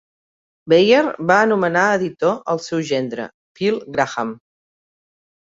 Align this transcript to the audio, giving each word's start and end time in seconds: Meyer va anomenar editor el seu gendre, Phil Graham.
Meyer 0.71 1.01
va 1.31 1.37
anomenar 1.47 1.83
editor 1.97 2.33
el 2.55 2.63
seu 2.69 2.81
gendre, 2.93 3.29
Phil 3.61 3.79
Graham. 4.01 4.35